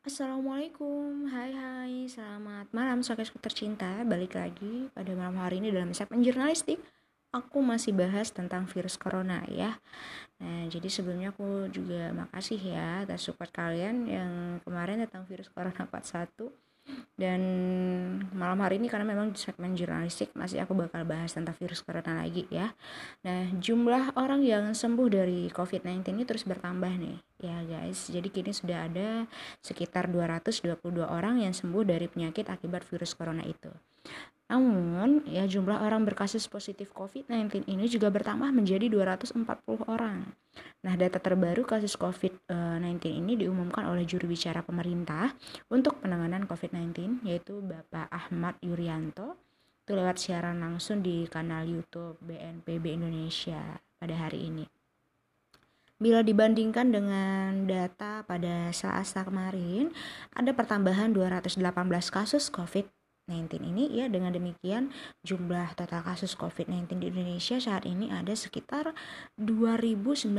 Assalamualaikum, 0.00 1.28
hai 1.28 1.52
hai, 1.52 2.08
selamat 2.08 2.72
malam 2.72 3.04
sobatku 3.04 3.36
tercinta 3.36 4.00
Balik 4.08 4.32
lagi 4.32 4.88
pada 4.96 5.12
malam 5.12 5.36
hari 5.36 5.60
ini 5.60 5.68
dalam 5.68 5.92
segmen 5.92 6.24
jurnalistik. 6.24 6.80
Aku 7.36 7.60
masih 7.60 7.92
bahas 7.92 8.32
tentang 8.32 8.64
virus 8.64 8.96
corona 8.96 9.44
ya. 9.52 9.76
Nah 10.40 10.64
jadi 10.72 10.88
sebelumnya 10.88 11.36
aku 11.36 11.68
juga 11.68 12.16
makasih 12.16 12.56
ya 12.56 13.04
atas 13.04 13.28
support 13.28 13.52
kalian 13.52 14.08
yang 14.08 14.32
kemarin 14.64 15.04
tentang 15.04 15.28
virus 15.28 15.52
corona 15.52 15.84
part 15.84 16.08
1 16.08 16.32
dan 17.20 17.40
malam 18.32 18.64
hari 18.64 18.80
ini 18.80 18.88
karena 18.88 19.04
memang 19.04 19.36
di 19.36 19.38
segmen 19.38 19.76
jurnalistik 19.76 20.32
masih 20.32 20.64
aku 20.64 20.72
bakal 20.72 21.04
bahas 21.04 21.36
tentang 21.36 21.52
virus 21.60 21.84
corona 21.84 22.24
lagi 22.24 22.48
ya. 22.48 22.72
Nah, 23.26 23.52
jumlah 23.60 24.16
orang 24.16 24.40
yang 24.40 24.72
sembuh 24.72 25.08
dari 25.12 25.52
COVID-19 25.52 26.16
ini 26.16 26.24
terus 26.24 26.48
bertambah 26.48 26.92
nih 26.96 27.16
ya 27.44 27.60
guys. 27.64 28.08
Jadi 28.08 28.28
kini 28.32 28.56
sudah 28.56 28.88
ada 28.88 29.28
sekitar 29.60 30.08
222 30.08 31.04
orang 31.04 31.44
yang 31.44 31.52
sembuh 31.52 31.84
dari 31.84 32.08
penyakit 32.08 32.48
akibat 32.48 32.88
virus 32.88 33.12
corona 33.12 33.44
itu. 33.44 33.68
Namun, 34.50 35.22
ya 35.30 35.46
jumlah 35.46 35.78
orang 35.78 36.02
berkasus 36.02 36.50
positif 36.50 36.90
COVID-19 36.90 37.70
ini 37.70 37.86
juga 37.86 38.10
bertambah 38.10 38.50
menjadi 38.50 38.90
240 38.90 39.46
orang. 39.86 40.26
Nah, 40.82 40.94
data 40.98 41.22
terbaru 41.22 41.62
kasus 41.62 41.94
COVID-19 41.94 42.98
ini 43.14 43.38
diumumkan 43.38 43.86
oleh 43.86 44.02
juru 44.02 44.26
bicara 44.26 44.66
pemerintah 44.66 45.30
untuk 45.70 46.02
penanganan 46.02 46.50
COVID-19 46.50 47.22
yaitu 47.22 47.62
Bapak 47.62 48.10
Ahmad 48.10 48.58
Yuryanto 48.58 49.38
itu 49.86 49.94
lewat 49.94 50.18
siaran 50.18 50.58
langsung 50.58 50.98
di 51.02 51.30
kanal 51.30 51.66
YouTube 51.66 52.18
BNPB 52.22 52.94
Indonesia 52.94 53.78
pada 54.02 54.14
hari 54.18 54.50
ini. 54.50 54.66
Bila 56.00 56.26
dibandingkan 56.26 56.90
dengan 56.90 57.70
data 57.70 58.24
pada 58.26 58.72
Selasa 58.74 59.22
kemarin, 59.22 59.92
ada 60.32 60.50
pertambahan 60.56 61.14
218 61.14 61.60
kasus 62.08 62.48
COVID-19 62.48 62.99
ini 63.30 63.84
ya 63.94 64.06
dengan 64.10 64.34
demikian 64.34 64.90
jumlah 65.22 65.78
total 65.78 66.02
kasus 66.02 66.34
COVID-19 66.34 66.98
di 66.98 67.06
Indonesia 67.14 67.56
saat 67.62 67.86
ini 67.86 68.10
ada 68.10 68.34
sekitar 68.34 68.90
2956 69.38 70.34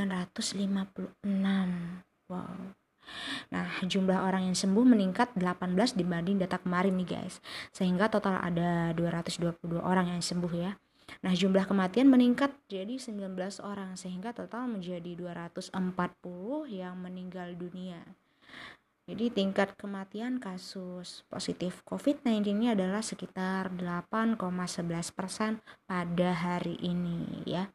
wow 2.27 2.55
Nah, 3.51 3.67
jumlah 3.83 4.23
orang 4.23 4.51
yang 4.51 4.55
sembuh 4.55 4.85
meningkat 4.87 5.35
18 5.35 5.99
dibanding 5.99 6.39
data 6.39 6.61
kemarin 6.61 6.95
nih 6.95 7.19
guys. 7.19 7.43
Sehingga 7.75 8.07
total 8.07 8.39
ada 8.39 8.95
222 8.95 9.83
orang 9.83 10.15
yang 10.15 10.23
sembuh 10.23 10.53
ya. 10.55 10.71
Nah, 11.19 11.35
jumlah 11.35 11.67
kematian 11.67 12.07
meningkat 12.07 12.55
jadi 12.71 12.95
19 12.95 13.35
orang 13.59 13.99
sehingga 13.99 14.31
total 14.31 14.71
menjadi 14.71 15.11
240 15.19 15.75
yang 16.71 16.95
meninggal 16.95 17.51
dunia. 17.59 17.99
Jadi 19.11 19.27
tingkat 19.27 19.75
kematian 19.75 20.39
kasus 20.39 21.27
positif 21.27 21.83
COVID-19 21.83 22.47
ini 22.47 22.71
adalah 22.71 23.03
sekitar 23.03 23.67
8,11 23.75 24.39
persen 25.11 25.59
pada 25.83 26.31
hari 26.31 26.79
ini 26.79 27.43
ya. 27.43 27.67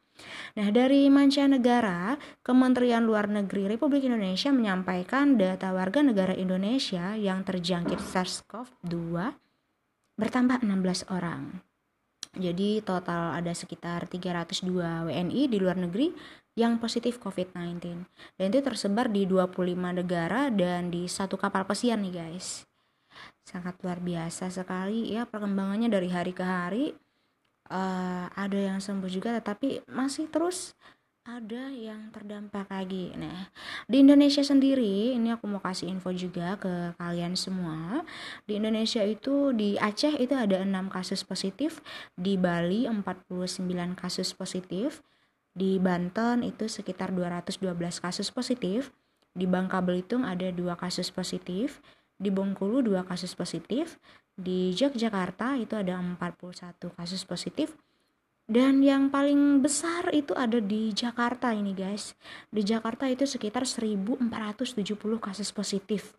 Nah 0.56 0.72
dari 0.72 1.12
mancanegara, 1.12 2.16
Kementerian 2.40 3.04
Luar 3.04 3.28
Negeri 3.28 3.68
Republik 3.68 4.08
Indonesia 4.08 4.48
menyampaikan 4.48 5.36
data 5.36 5.76
warga 5.76 6.00
negara 6.00 6.32
Indonesia 6.32 7.12
yang 7.20 7.44
terjangkit 7.44 8.00
SARS-CoV-2 8.00 8.96
bertambah 10.16 10.64
16 10.64 11.04
orang. 11.12 11.65
Jadi 12.36 12.84
total 12.84 13.34
ada 13.34 13.52
sekitar 13.56 14.06
302 14.06 14.68
WNI 15.08 15.42
di 15.48 15.58
luar 15.58 15.80
negeri 15.80 16.12
yang 16.56 16.80
positif 16.80 17.20
COVID-19 17.20 18.08
dan 18.40 18.44
itu 18.48 18.60
tersebar 18.64 19.12
di 19.12 19.28
25 19.28 19.76
negara 19.76 20.48
dan 20.48 20.88
di 20.88 21.04
satu 21.04 21.36
kapal 21.36 21.68
pesiar 21.68 22.00
nih 22.00 22.12
guys. 22.16 22.64
Sangat 23.44 23.76
luar 23.84 24.00
biasa 24.00 24.48
sekali. 24.48 25.12
Ya 25.12 25.28
perkembangannya 25.28 25.92
dari 25.92 26.08
hari 26.08 26.32
ke 26.32 26.44
hari 26.44 26.96
uh, 27.70 28.26
ada 28.32 28.58
yang 28.58 28.78
sembuh 28.80 29.10
juga 29.10 29.36
tetapi 29.36 29.86
masih 29.90 30.32
terus 30.32 30.72
ada 31.26 31.74
yang 31.74 32.14
terdampak 32.14 32.70
lagi. 32.70 33.10
Nah, 33.18 33.50
di 33.90 34.06
Indonesia 34.06 34.46
sendiri, 34.46 35.18
ini 35.18 35.34
aku 35.34 35.50
mau 35.50 35.58
kasih 35.58 35.90
info 35.90 36.14
juga 36.14 36.54
ke 36.54 36.94
kalian 36.94 37.34
semua. 37.34 38.06
Di 38.46 38.62
Indonesia 38.62 39.02
itu 39.02 39.50
di 39.50 39.74
Aceh 39.74 40.14
itu 40.22 40.38
ada 40.38 40.62
6 40.62 40.70
kasus 40.86 41.26
positif, 41.26 41.82
di 42.14 42.38
Bali 42.38 42.86
49 42.86 43.98
kasus 43.98 44.30
positif, 44.38 45.02
di 45.56 45.80
Banten 45.80 46.44
itu 46.44 46.68
sekitar 46.68 47.16
212 47.16 47.64
kasus 47.96 48.28
positif. 48.28 48.92
Di 49.32 49.48
Bangka 49.48 49.80
Belitung 49.80 50.24
ada 50.28 50.52
dua 50.52 50.76
kasus 50.76 51.08
positif. 51.08 51.80
Di 52.20 52.28
Bengkulu 52.28 52.84
dua 52.84 53.08
kasus 53.08 53.32
positif. 53.32 53.96
Di 54.36 54.76
Yogyakarta 54.76 55.56
itu 55.56 55.72
ada 55.72 55.96
41 55.96 56.76
kasus 56.92 57.24
positif. 57.24 57.72
Dan 58.46 58.78
yang 58.78 59.10
paling 59.10 59.58
besar 59.58 60.06
itu 60.14 60.30
ada 60.38 60.62
di 60.62 60.94
Jakarta 60.94 61.50
ini 61.50 61.74
guys. 61.74 62.14
Di 62.46 62.62
Jakarta 62.62 63.10
itu 63.10 63.26
sekitar 63.26 63.66
1470 63.66 65.18
kasus 65.18 65.50
positif. 65.50 66.14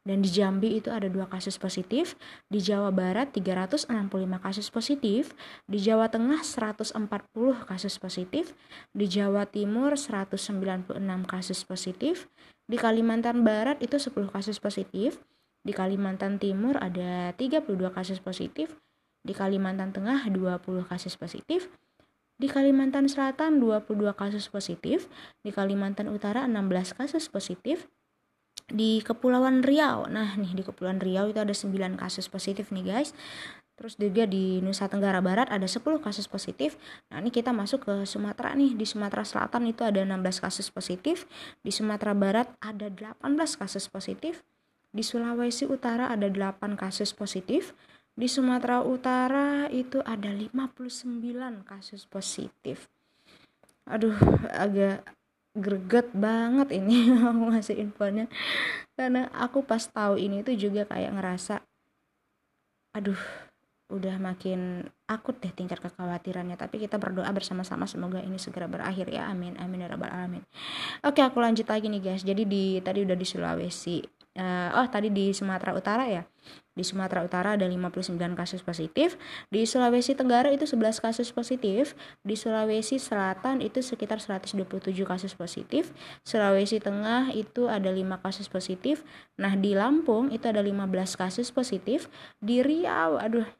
Dan 0.00 0.24
di 0.24 0.32
Jambi 0.32 0.80
itu 0.80 0.88
ada 0.88 1.12
dua 1.12 1.28
kasus 1.28 1.60
positif, 1.60 2.16
di 2.48 2.56
Jawa 2.56 2.88
Barat 2.88 3.36
365 3.36 3.92
kasus 4.40 4.72
positif, 4.72 5.36
di 5.68 5.76
Jawa 5.76 6.08
Tengah 6.08 6.40
140 6.40 6.96
kasus 7.68 8.00
positif, 8.00 8.56
di 8.96 9.04
Jawa 9.04 9.44
Timur 9.44 10.00
196 10.00 10.88
kasus 11.28 11.60
positif, 11.68 12.32
di 12.64 12.80
Kalimantan 12.80 13.44
Barat 13.44 13.76
itu 13.84 14.00
10 14.00 14.32
kasus 14.32 14.56
positif, 14.56 15.20
di 15.60 15.76
Kalimantan 15.76 16.40
Timur 16.40 16.80
ada 16.80 17.36
32 17.36 17.68
kasus 17.92 18.24
positif, 18.24 18.72
di 19.20 19.32
Kalimantan 19.36 19.92
Tengah 19.92 20.28
20 20.28 20.86
kasus 20.88 21.16
positif, 21.16 21.68
di 22.40 22.48
Kalimantan 22.48 23.04
Selatan 23.04 23.60
22 23.60 24.16
kasus 24.16 24.48
positif, 24.48 25.12
di 25.44 25.52
Kalimantan 25.52 26.08
Utara 26.08 26.48
16 26.48 26.96
kasus 26.96 27.28
positif, 27.28 27.90
di 28.70 29.04
Kepulauan 29.04 29.60
Riau. 29.60 30.08
Nah, 30.08 30.38
nih 30.38 30.56
di 30.56 30.62
Kepulauan 30.64 31.02
Riau 31.02 31.28
itu 31.28 31.40
ada 31.42 31.52
9 31.52 32.00
kasus 32.00 32.32
positif 32.32 32.72
nih, 32.72 32.86
guys. 32.86 33.12
Terus 33.80 33.96
juga 33.96 34.28
di 34.28 34.60
Nusa 34.60 34.92
Tenggara 34.92 35.24
Barat 35.24 35.48
ada 35.48 35.64
10 35.64 36.04
kasus 36.04 36.28
positif. 36.28 36.76
Nah, 37.08 37.24
ini 37.24 37.32
kita 37.32 37.48
masuk 37.48 37.88
ke 37.88 37.94
Sumatera 38.04 38.52
nih. 38.52 38.76
Di 38.76 38.84
Sumatera 38.84 39.24
Selatan 39.24 39.64
itu 39.68 39.84
ada 39.88 40.04
16 40.04 40.36
kasus 40.36 40.68
positif. 40.68 41.24
Di 41.64 41.72
Sumatera 41.72 42.12
Barat 42.12 42.52
ada 42.60 42.92
18 42.92 43.24
kasus 43.56 43.88
positif. 43.88 44.44
Di 44.92 45.00
Sulawesi 45.00 45.64
Utara 45.64 46.12
ada 46.12 46.28
8 46.28 46.76
kasus 46.76 47.16
positif. 47.16 47.72
Di 48.20 48.28
Sumatera 48.28 48.84
Utara 48.84 49.64
itu 49.72 50.04
ada 50.04 50.28
59 50.28 51.64
kasus 51.64 52.04
positif. 52.04 52.92
Aduh, 53.88 54.12
agak 54.52 55.08
greget 55.56 56.12
banget 56.12 56.68
ini 56.76 57.08
aku 57.24 57.48
ngasih 57.48 57.80
infonya. 57.80 58.28
Karena 58.92 59.24
aku 59.32 59.64
pas 59.64 59.80
tahu 59.88 60.20
ini 60.20 60.44
tuh 60.44 60.52
juga 60.52 60.84
kayak 60.84 61.16
ngerasa 61.16 61.64
aduh 62.92 63.16
udah 63.88 64.18
makin 64.20 64.84
akut 65.08 65.40
deh 65.40 65.56
tingkat 65.56 65.80
kekhawatirannya. 65.80 66.60
Tapi 66.60 66.76
kita 66.76 67.00
berdoa 67.00 67.32
bersama-sama 67.32 67.88
semoga 67.88 68.20
ini 68.20 68.36
segera 68.36 68.68
berakhir 68.68 69.08
ya. 69.08 69.32
Amin 69.32 69.56
amin 69.56 69.80
ya 69.80 69.88
rabbal 69.88 70.12
alamin. 70.12 70.44
Oke 71.08 71.24
aku 71.24 71.40
lanjut 71.40 71.64
lagi 71.64 71.88
nih 71.88 72.04
guys. 72.04 72.20
Jadi 72.20 72.44
di 72.44 72.84
tadi 72.84 73.00
udah 73.00 73.16
di 73.16 73.24
Sulawesi 73.24 74.19
uh, 74.38 74.78
oh 74.78 74.86
tadi 74.86 75.10
di 75.10 75.34
Sumatera 75.34 75.74
Utara 75.74 76.06
ya? 76.06 76.22
Di 76.70 76.86
Sumatera 76.86 77.26
Utara 77.26 77.58
ada 77.58 77.66
59 77.66 78.16
kasus 78.38 78.64
positif 78.64 79.20
di 79.52 79.66
Sulawesi 79.66 80.16
Tenggara 80.16 80.48
itu 80.54 80.64
11 80.64 81.02
kasus 81.02 81.28
positif 81.34 81.98
di 82.24 82.38
Sulawesi 82.38 82.96
Selatan 82.96 83.60
itu 83.60 83.82
sekitar 83.82 84.22
127 84.22 84.64
kasus 85.04 85.36
positif 85.36 85.92
Sulawesi 86.24 86.80
Tengah 86.80 87.34
itu 87.36 87.68
ada 87.68 87.92
5 87.92 88.24
kasus 88.24 88.48
positif 88.48 89.04
nah 89.36 89.52
di 89.58 89.76
Lampung 89.76 90.32
itu 90.32 90.48
ada 90.48 90.64
15 90.64 90.88
kasus 91.20 91.52
positif 91.52 92.08
di 92.40 92.64
Riau 92.64 93.20
aduh 93.20 93.59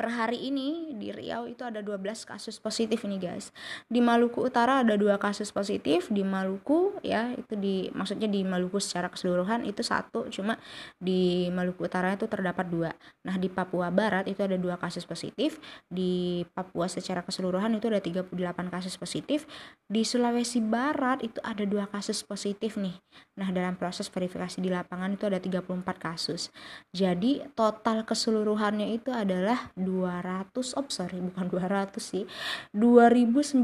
per 0.00 0.08
hari 0.08 0.48
ini 0.48 0.96
di 0.96 1.12
Riau 1.12 1.44
itu 1.44 1.60
ada 1.60 1.84
12 1.84 2.24
kasus 2.24 2.56
positif 2.56 3.04
ini 3.04 3.20
guys. 3.20 3.52
Di 3.84 4.00
Maluku 4.00 4.48
Utara 4.48 4.80
ada 4.80 4.96
dua 4.96 5.20
kasus 5.20 5.52
positif, 5.52 6.08
di 6.08 6.24
Maluku 6.24 6.96
ya 7.04 7.36
itu 7.36 7.52
di 7.52 7.92
maksudnya 7.92 8.24
di 8.24 8.40
Maluku 8.40 8.80
secara 8.80 9.12
keseluruhan 9.12 9.68
itu 9.68 9.84
satu, 9.84 10.24
cuma 10.32 10.56
di 10.96 11.52
Maluku 11.52 11.84
Utara 11.84 12.16
itu 12.16 12.24
terdapat 12.24 12.72
dua. 12.72 12.96
Nah 13.28 13.36
di 13.36 13.52
Papua 13.52 13.92
Barat 13.92 14.24
itu 14.24 14.40
ada 14.40 14.56
dua 14.56 14.80
kasus 14.80 15.04
positif, 15.04 15.60
di 15.92 16.48
Papua 16.56 16.88
secara 16.88 17.20
keseluruhan 17.20 17.76
itu 17.76 17.92
ada 17.92 18.00
38 18.00 18.32
kasus 18.72 18.96
positif, 18.96 19.44
di 19.84 20.00
Sulawesi 20.00 20.64
Barat 20.64 21.20
itu 21.20 21.44
ada 21.44 21.68
dua 21.68 21.84
kasus 21.92 22.24
positif 22.24 22.80
nih. 22.80 22.96
Nah 23.36 23.52
dalam 23.52 23.76
proses 23.76 24.08
verifikasi 24.08 24.64
di 24.64 24.72
lapangan 24.72 25.12
itu 25.12 25.28
ada 25.28 25.36
34 25.36 25.84
kasus. 26.00 26.48
Jadi 26.96 27.44
total 27.52 28.08
keseluruhannya 28.08 28.96
itu 28.96 29.12
adalah 29.12 29.68
200 29.90 30.78
oh 30.78 30.86
sorry 30.86 31.18
bukan 31.18 31.50
200 31.50 31.98
sih. 31.98 32.24
2956 32.70 33.58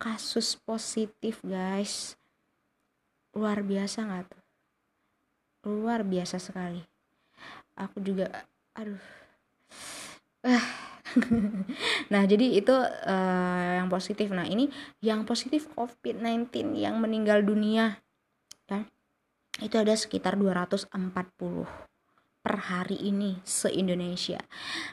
kasus 0.00 0.56
positif 0.64 1.44
guys. 1.44 2.16
Luar 3.36 3.60
biasa 3.60 4.08
nggak 4.08 4.24
tuh? 4.32 4.42
Luar 5.68 6.00
biasa 6.00 6.40
sekali. 6.40 6.80
Aku 7.76 8.00
juga 8.00 8.32
aduh. 8.72 9.04
Ah 10.40 10.86
nah 12.12 12.22
jadi 12.24 12.56
itu 12.56 12.72
uh, 12.72 13.70
yang 13.80 13.88
positif. 13.92 14.32
Nah 14.32 14.48
ini 14.48 14.68
yang 15.04 15.28
positif 15.28 15.68
COVID-19 15.76 16.76
yang 16.76 17.00
meninggal 17.00 17.44
dunia 17.44 18.00
ya. 18.68 18.84
Itu 19.60 19.80
ada 19.80 19.96
sekitar 19.96 20.36
240 20.36 20.92
per 22.46 22.62
hari 22.70 22.94
ini 23.02 23.42
se-Indonesia 23.42 24.38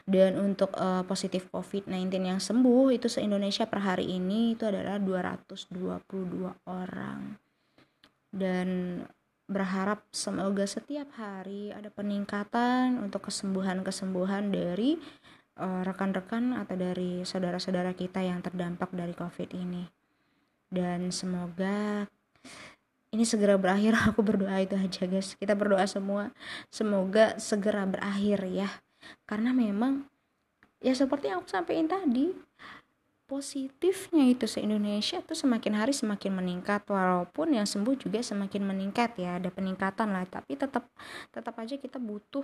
dan 0.09 0.41
untuk 0.41 0.73
uh, 0.73 1.05
positif 1.05 1.53
COVID-19 1.53 2.09
yang 2.17 2.41
sembuh 2.41 2.89
itu 2.89 3.05
se-Indonesia 3.05 3.69
per 3.69 3.85
hari 3.85 4.09
ini 4.09 4.57
itu 4.57 4.65
adalah 4.65 4.97
222 4.97 5.69
orang 6.65 7.37
dan 8.33 8.67
berharap 9.45 10.01
semoga 10.09 10.65
setiap 10.65 11.13
hari 11.13 11.69
ada 11.69 11.93
peningkatan 11.93 12.97
untuk 12.97 13.29
kesembuhan-kesembuhan 13.29 14.49
dari 14.49 14.97
Eh, 15.53 15.81
rekan-rekan 15.85 16.57
uh, 16.57 16.65
atau 16.65 16.73
dari 16.73 17.21
saudara-saudara 17.21 17.93
kita 17.93 18.25
yang 18.25 18.41
terdampak 18.41 18.89
dari 18.89 19.13
COVID 19.13 19.53
ini. 19.53 19.85
Dan 20.65 21.13
semoga 21.13 22.09
ini 23.13 23.23
segera 23.23 23.55
berakhir. 23.55 23.93
Aku 24.09 24.25
berdoa 24.25 24.57
itu 24.57 24.73
aja, 24.73 25.05
guys. 25.05 25.37
Kita 25.37 25.53
berdoa 25.53 25.85
semua 25.85 26.33
semoga 26.73 27.37
segera 27.37 27.85
berakhir 27.85 28.41
ya. 28.49 28.69
Karena 29.29 29.53
memang 29.53 30.09
ya 30.83 30.91
seperti 30.91 31.31
yang 31.31 31.43
aku 31.43 31.51
sampaikan 31.51 31.87
tadi, 31.87 32.31
positifnya 33.33 34.29
itu 34.29 34.45
se-Indonesia 34.45 35.23
tuh 35.23 35.35
semakin 35.35 35.73
hari 35.79 35.95
semakin 35.95 36.37
meningkat 36.37 36.83
walaupun 36.85 37.55
yang 37.55 37.65
sembuh 37.65 37.95
juga 37.95 38.19
semakin 38.19 38.67
meningkat 38.67 39.15
ya 39.17 39.39
ada 39.39 39.47
peningkatan 39.49 40.11
lah 40.11 40.27
tapi 40.27 40.59
tetap 40.59 40.85
tetap 41.31 41.55
aja 41.55 41.79
kita 41.79 41.97
butuh 41.97 42.43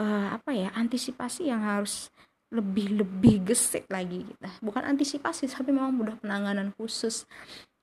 uh, 0.00 0.28
apa 0.34 0.50
ya 0.50 0.72
antisipasi 0.72 1.52
yang 1.52 1.62
harus 1.62 2.08
lebih 2.50 2.98
lebih 3.04 3.46
gesek 3.46 3.86
lagi 3.86 4.26
kita 4.26 4.50
bukan 4.64 4.82
antisipasi 4.82 5.46
tapi 5.46 5.70
memang 5.70 5.94
mudah 5.94 6.16
penanganan 6.18 6.74
khusus 6.74 7.28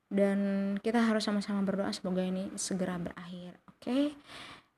dan 0.08 0.38
kita 0.80 1.04
harus 1.04 1.24
sama-sama 1.24 1.60
berdoa 1.64 1.92
semoga 1.92 2.24
ini 2.24 2.48
segera 2.56 2.96
berakhir 2.96 3.60
oke? 3.68 3.84
Okay? 3.84 4.04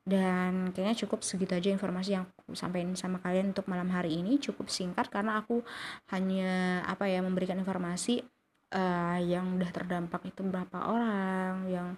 dan 0.01 0.73
kayaknya 0.73 1.05
cukup 1.05 1.21
segitu 1.21 1.53
aja 1.53 1.69
informasi 1.69 2.17
yang 2.17 2.25
aku 2.25 2.57
sampaikan 2.57 2.97
sama 2.97 3.21
kalian 3.21 3.53
untuk 3.53 3.69
malam 3.69 3.85
hari 3.93 4.17
ini. 4.17 4.41
Cukup 4.41 4.73
singkat 4.73 5.13
karena 5.13 5.37
aku 5.37 5.61
hanya 6.09 6.81
apa 6.89 7.05
ya 7.05 7.21
memberikan 7.21 7.57
informasi 7.61 8.25
uh, 8.73 9.19
yang 9.21 9.61
udah 9.61 9.69
terdampak 9.69 10.25
itu 10.25 10.41
berapa 10.41 10.89
orang 10.89 11.69
yang 11.69 11.89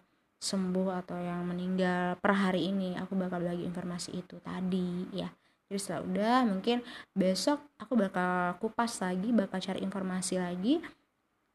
sembuh 0.44 1.00
atau 1.00 1.16
yang 1.16 1.48
meninggal 1.48 2.20
per 2.20 2.36
hari 2.36 2.76
ini. 2.76 3.00
Aku 3.00 3.16
bakal 3.16 3.40
bagi 3.40 3.64
informasi 3.64 4.20
itu 4.20 4.36
tadi 4.44 5.08
ya. 5.16 5.32
Jadi 5.72 5.80
setelah 5.80 6.04
udah 6.04 6.40
mungkin 6.44 6.84
besok 7.16 7.64
aku 7.80 7.96
bakal 7.96 8.60
kupas 8.60 9.00
lagi 9.00 9.32
bakal 9.32 9.64
cari 9.64 9.80
informasi 9.80 10.44
lagi 10.44 10.84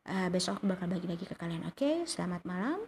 uh, 0.09 0.29
besok 0.33 0.65
bakal 0.65 0.89
bagi 0.89 1.07
lagi 1.07 1.25
ke 1.29 1.37
kalian 1.37 1.69
oke 1.69 1.77
okay? 1.77 2.03
selamat 2.09 2.43
malam 2.49 2.81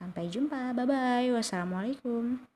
sampai 0.00 0.30
jumpa 0.30 0.72
bye 0.72 0.86
bye 0.86 1.28
wassalamualaikum 1.34 2.49